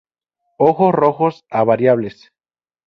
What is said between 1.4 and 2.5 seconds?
a variables.